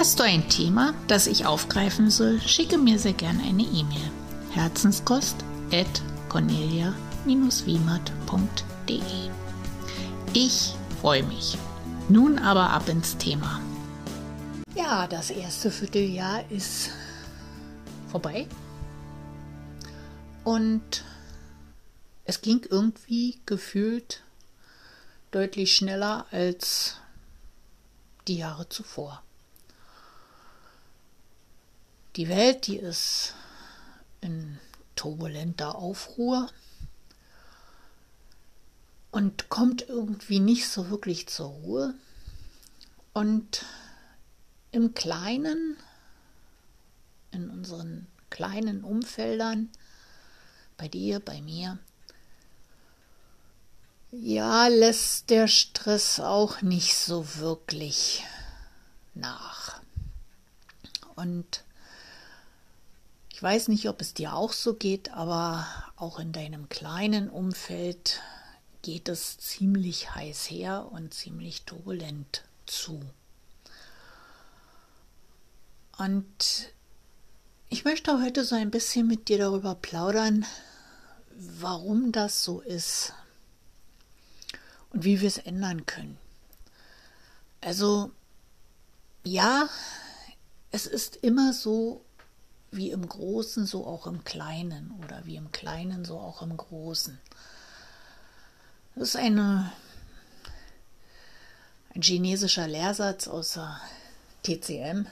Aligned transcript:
Hast 0.00 0.18
du 0.18 0.24
ein 0.24 0.48
Thema, 0.48 0.94
das 1.08 1.26
ich 1.26 1.44
aufgreifen 1.44 2.10
soll, 2.10 2.40
schicke 2.40 2.78
mir 2.78 2.98
sehr 2.98 3.12
gerne 3.12 3.42
eine 3.42 3.64
E-Mail. 3.64 4.10
Herzenskost 4.52 5.36
at 5.74 6.02
cornelia-wiemert.de 6.30 9.30
Ich 10.32 10.74
freue 11.02 11.22
mich. 11.24 11.58
Nun 12.08 12.38
aber 12.38 12.70
ab 12.70 12.88
ins 12.88 13.18
Thema. 13.18 13.60
Ja, 14.74 15.06
das 15.06 15.28
erste 15.28 15.70
Vierteljahr 15.70 16.50
ist 16.50 16.92
vorbei. 18.08 18.46
Und 20.44 21.04
es 22.24 22.40
ging 22.40 22.66
irgendwie 22.70 23.38
gefühlt 23.44 24.22
deutlich 25.30 25.76
schneller 25.76 26.24
als 26.30 26.96
die 28.28 28.38
Jahre 28.38 28.66
zuvor. 28.70 29.22
Die 32.16 32.28
Welt, 32.28 32.66
die 32.66 32.76
ist 32.76 33.34
in 34.20 34.58
turbulenter 34.96 35.76
Aufruhr 35.76 36.50
und 39.10 39.48
kommt 39.48 39.88
irgendwie 39.88 40.40
nicht 40.40 40.68
so 40.68 40.90
wirklich 40.90 41.28
zur 41.28 41.48
Ruhe. 41.48 41.94
Und 43.12 43.64
im 44.72 44.94
Kleinen, 44.94 45.76
in 47.30 47.48
unseren 47.50 48.06
kleinen 48.28 48.84
Umfeldern, 48.84 49.70
bei 50.76 50.88
dir, 50.88 51.20
bei 51.20 51.40
mir, 51.42 51.78
ja, 54.12 54.66
lässt 54.66 55.30
der 55.30 55.46
Stress 55.46 56.18
auch 56.18 56.62
nicht 56.62 56.96
so 56.96 57.36
wirklich 57.36 58.24
nach. 59.14 59.80
Und 61.14 61.64
ich 63.40 63.42
weiß 63.42 63.68
nicht, 63.68 63.88
ob 63.88 64.02
es 64.02 64.12
dir 64.12 64.34
auch 64.34 64.52
so 64.52 64.74
geht, 64.74 65.12
aber 65.14 65.66
auch 65.96 66.18
in 66.18 66.30
deinem 66.30 66.68
kleinen 66.68 67.30
Umfeld 67.30 68.20
geht 68.82 69.08
es 69.08 69.38
ziemlich 69.38 70.14
heiß 70.14 70.50
her 70.50 70.90
und 70.92 71.14
ziemlich 71.14 71.62
turbulent 71.62 72.42
zu. 72.66 73.00
Und 75.96 76.68
ich 77.70 77.86
möchte 77.86 78.20
heute 78.22 78.44
so 78.44 78.56
ein 78.56 78.70
bisschen 78.70 79.06
mit 79.06 79.30
dir 79.30 79.38
darüber 79.38 79.74
plaudern, 79.74 80.44
warum 81.34 82.12
das 82.12 82.44
so 82.44 82.60
ist 82.60 83.14
und 84.90 85.04
wie 85.04 85.22
wir 85.22 85.28
es 85.28 85.38
ändern 85.38 85.86
können. 85.86 86.18
Also 87.62 88.10
ja, 89.24 89.66
es 90.72 90.84
ist 90.84 91.16
immer 91.16 91.54
so, 91.54 92.04
wie 92.70 92.90
im 92.90 93.08
Großen, 93.08 93.66
so 93.66 93.86
auch 93.86 94.06
im 94.06 94.24
Kleinen 94.24 94.92
oder 95.02 95.24
wie 95.26 95.36
im 95.36 95.52
Kleinen, 95.52 96.04
so 96.04 96.18
auch 96.18 96.42
im 96.42 96.56
Großen. 96.56 97.18
Das 98.94 99.08
ist 99.10 99.16
eine, 99.16 99.72
ein 101.94 102.02
chinesischer 102.02 102.68
Lehrsatz 102.68 103.28
aus 103.28 103.52
der 103.54 103.80
TCM-Lehre 104.44 105.10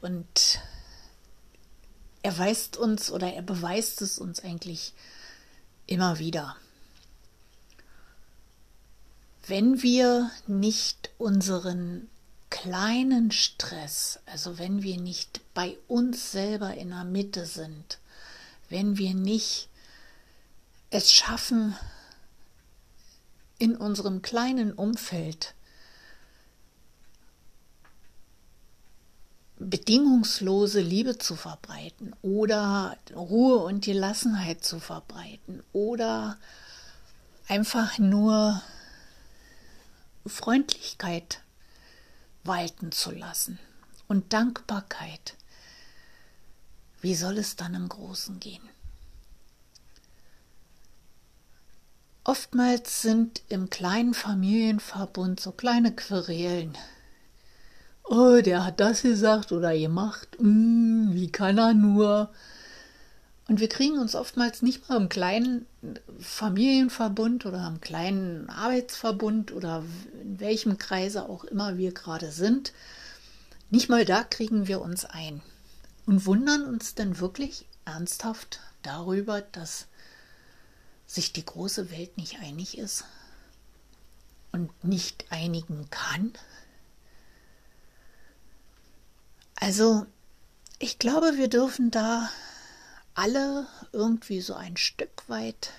und 0.00 0.60
er 2.22 2.38
weist 2.38 2.76
uns 2.76 3.10
oder 3.10 3.32
er 3.32 3.42
beweist 3.42 4.00
es 4.02 4.18
uns 4.18 4.40
eigentlich 4.44 4.94
immer 5.86 6.18
wieder. 6.18 6.56
Wenn 9.46 9.82
wir 9.82 10.30
nicht 10.46 11.10
unseren 11.18 12.08
kleinen 12.50 13.30
Stress, 13.32 14.20
also 14.26 14.58
wenn 14.58 14.82
wir 14.82 15.00
nicht 15.00 15.40
bei 15.54 15.76
uns 15.88 16.32
selber 16.32 16.74
in 16.74 16.90
der 16.90 17.04
Mitte 17.04 17.46
sind, 17.46 17.98
wenn 18.68 18.96
wir 18.98 19.14
nicht 19.14 19.68
es 20.90 21.12
schaffen, 21.12 21.76
in 23.58 23.76
unserem 23.76 24.22
kleinen 24.22 24.72
Umfeld 24.72 25.54
bedingungslose 29.58 30.80
Liebe 30.80 31.18
zu 31.18 31.36
verbreiten 31.36 32.14
oder 32.22 32.96
Ruhe 33.14 33.58
und 33.58 33.84
Gelassenheit 33.84 34.64
zu 34.64 34.80
verbreiten 34.80 35.62
oder 35.72 36.38
einfach 37.46 37.98
nur 37.98 38.60
Freundlichkeit 40.26 41.40
walten 42.44 42.92
zu 42.92 43.12
lassen 43.12 43.58
und 44.08 44.32
Dankbarkeit. 44.32 45.36
Wie 47.02 47.16
soll 47.16 47.36
es 47.38 47.56
dann 47.56 47.74
im 47.74 47.88
Großen 47.88 48.38
gehen? 48.38 48.62
Oftmals 52.22 53.02
sind 53.02 53.42
im 53.48 53.70
kleinen 53.70 54.14
Familienverbund 54.14 55.40
so 55.40 55.50
kleine 55.50 55.92
Querelen. 55.92 56.78
Oh, 58.04 58.40
der 58.40 58.64
hat 58.64 58.78
das 58.78 59.02
gesagt 59.02 59.50
oder 59.50 59.76
gemacht. 59.76 60.28
Hm, 60.38 61.10
wie 61.12 61.32
kann 61.32 61.58
er 61.58 61.74
nur? 61.74 62.30
Und 63.48 63.58
wir 63.58 63.68
kriegen 63.68 63.98
uns 63.98 64.14
oftmals 64.14 64.62
nicht 64.62 64.88
mal 64.88 64.96
im 64.96 65.08
kleinen 65.08 65.66
Familienverbund 66.20 67.46
oder 67.46 67.66
im 67.66 67.80
kleinen 67.80 68.48
Arbeitsverbund 68.48 69.50
oder 69.50 69.82
in 70.22 70.38
welchem 70.38 70.78
Kreise 70.78 71.28
auch 71.28 71.42
immer 71.42 71.76
wir 71.78 71.92
gerade 71.92 72.30
sind, 72.30 72.72
nicht 73.70 73.88
mal 73.88 74.04
da 74.04 74.22
kriegen 74.22 74.68
wir 74.68 74.80
uns 74.80 75.04
ein 75.04 75.42
und 76.12 76.26
wundern 76.26 76.66
uns 76.66 76.94
dann 76.94 77.20
wirklich 77.20 77.64
ernsthaft 77.86 78.60
darüber, 78.82 79.40
dass 79.40 79.86
sich 81.06 81.32
die 81.32 81.46
große 81.46 81.90
Welt 81.90 82.18
nicht 82.18 82.38
einig 82.40 82.76
ist 82.76 83.06
und 84.52 84.84
nicht 84.84 85.24
einigen 85.30 85.88
kann. 85.88 86.34
Also, 89.54 90.04
ich 90.78 90.98
glaube, 90.98 91.38
wir 91.38 91.48
dürfen 91.48 91.90
da 91.90 92.28
alle 93.14 93.66
irgendwie 93.92 94.42
so 94.42 94.52
ein 94.52 94.76
Stück 94.76 95.26
weit 95.30 95.72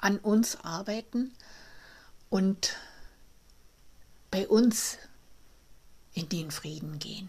an 0.00 0.16
uns 0.20 0.60
arbeiten 0.60 1.34
und 2.30 2.76
bei 4.30 4.46
uns 4.46 4.96
in 6.14 6.28
den 6.28 6.52
Frieden 6.52 7.00
gehen. 7.00 7.28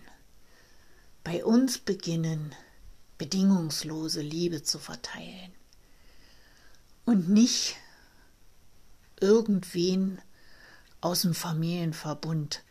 Bei 1.30 1.44
uns 1.44 1.78
beginnen, 1.78 2.56
bedingungslose 3.18 4.22
Liebe 4.22 4.64
zu 4.64 4.80
verteilen 4.80 5.52
und 7.04 7.28
nicht 7.28 7.76
irgendwen 9.20 10.22
aus 11.02 11.24
dem 11.24 11.34
Familienverbund 11.34 12.64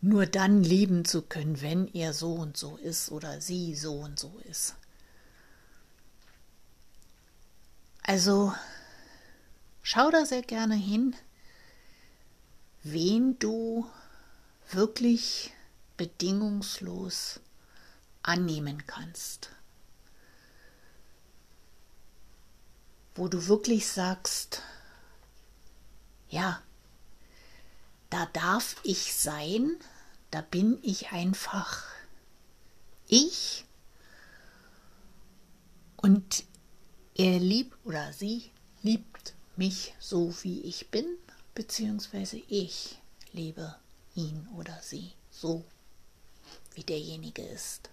nur 0.00 0.26
dann 0.26 0.62
lieben 0.62 1.04
zu 1.04 1.22
können, 1.22 1.60
wenn 1.60 1.88
er 1.88 2.12
so 2.12 2.34
und 2.34 2.56
so 2.56 2.76
ist 2.76 3.10
oder 3.10 3.40
sie 3.40 3.74
so 3.74 3.94
und 3.94 4.16
so 4.16 4.38
ist. 4.48 4.76
Also 8.04 8.54
schau 9.82 10.08
da 10.12 10.24
sehr 10.24 10.42
gerne 10.42 10.76
hin, 10.76 11.16
wen 12.84 13.36
du 13.40 13.90
wirklich 14.70 15.52
bedingungslos 15.96 17.40
annehmen 18.26 18.86
kannst. 18.86 19.50
Wo 23.14 23.28
du 23.28 23.46
wirklich 23.46 23.88
sagst, 23.88 24.62
ja, 26.28 26.62
da 28.10 28.26
darf 28.26 28.76
ich 28.82 29.14
sein, 29.14 29.76
da 30.30 30.42
bin 30.42 30.78
ich 30.82 31.12
einfach 31.12 31.84
ich 33.08 33.64
und 35.96 36.44
er 37.14 37.38
liebt 37.38 37.76
oder 37.84 38.12
sie 38.12 38.50
liebt 38.82 39.34
mich 39.56 39.94
so, 39.98 40.34
wie 40.42 40.60
ich 40.62 40.90
bin, 40.90 41.06
beziehungsweise 41.54 42.36
ich 42.48 42.98
liebe 43.32 43.76
ihn 44.14 44.48
oder 44.56 44.78
sie 44.82 45.12
so, 45.30 45.64
wie 46.74 46.84
derjenige 46.84 47.42
ist. 47.42 47.90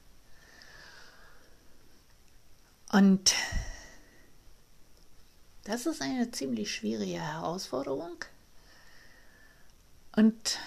Und 2.93 3.33
das 5.63 5.87
ist 5.87 5.99
eine 5.99 6.29
ziemlich 6.29 6.75
schwierige 6.75 7.19
Herausforderung. 7.19 8.23
Und 10.15 10.59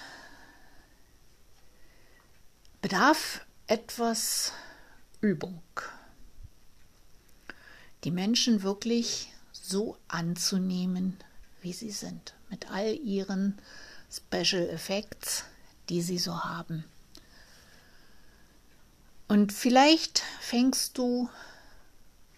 bedarf 2.82 3.46
etwas 3.68 4.52
Übung. 5.20 5.62
Die 8.02 8.10
Menschen 8.10 8.64
wirklich 8.64 9.32
so 9.52 9.96
anzunehmen, 10.08 11.16
wie 11.60 11.72
sie 11.72 11.92
sind, 11.92 12.34
mit 12.50 12.72
all 12.72 12.92
ihren 12.96 13.56
Special 14.10 14.68
Effects, 14.68 15.44
die 15.88 16.02
sie 16.02 16.18
so 16.18 16.42
haben. 16.42 16.82
Und 19.28 19.52
vielleicht 19.52 20.24
fängst 20.40 20.98
du 20.98 21.30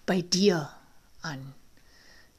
bei 0.09 0.23
dir 0.23 0.71
an, 1.21 1.55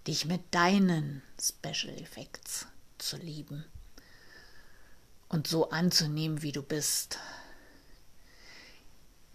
dich 0.07 0.25
mit 0.25 0.42
deinen 0.56 1.21
Special 1.39 1.95
Effects 2.00 2.66
zu 2.98 3.16
lieben 3.18 3.63
und 5.27 5.45
so 5.45 5.69
anzunehmen, 5.69 6.42
wie 6.42 6.51
du 6.51 6.63
bist. 6.63 7.19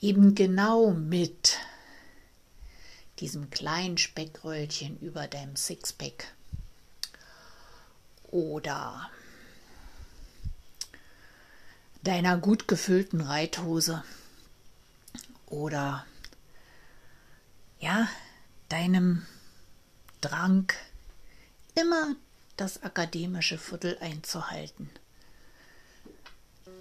Eben 0.01 0.35
genau 0.35 0.91
mit 0.91 1.59
diesem 3.21 3.51
kleinen 3.51 3.99
Speckröllchen 3.99 4.99
über 4.99 5.29
deinem 5.29 5.55
Sixpack 5.55 6.35
oder 8.33 9.13
deiner 12.03 12.37
gut 12.37 12.67
gefüllten 12.67 13.21
Reithose 13.21 14.03
oder 15.47 16.05
ja, 17.79 18.09
deinem 18.75 19.23
Drang, 20.21 20.73
immer 21.77 22.17
das 22.57 22.83
akademische 22.83 23.57
Viertel 23.57 23.97
einzuhalten. 24.01 24.91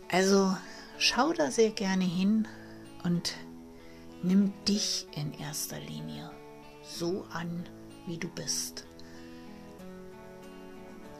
Also 0.09 0.57
schau 0.97 1.33
da 1.33 1.51
sehr 1.51 1.69
gerne 1.69 2.03
hin 2.05 2.47
und 3.03 3.35
nimm 4.23 4.53
dich 4.65 5.05
in 5.15 5.35
erster 5.39 5.79
Linie 5.79 6.31
so 6.83 7.27
an, 7.31 7.69
wie 8.07 8.17
du 8.17 8.27
bist. 8.27 8.85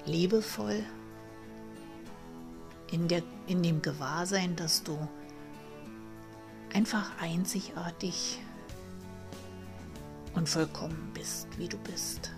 Liebevoll, 0.08 0.84
in, 2.92 3.08
der, 3.08 3.22
in 3.46 3.62
dem 3.62 3.84
Gewahrsein, 3.84 4.56
dass 4.56 4.81
du 4.81 5.08
einfach 6.74 7.12
einzigartig 7.22 8.40
und 10.35 10.50
vollkommen 10.50 11.12
bist, 11.13 11.47
wie 11.57 11.68
du 11.68 11.77
bist. 11.80 12.31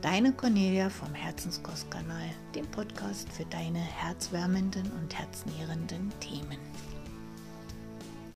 Deine 0.00 0.32
Cornelia 0.32 0.90
vom 0.90 1.12
Herzenskostkanal, 1.12 2.30
dem 2.54 2.66
Podcast 2.68 3.28
für 3.32 3.44
deine 3.46 3.80
herzwärmenden 3.80 4.90
und 4.92 5.18
herznährenden 5.18 6.12
Themen. 6.20 6.58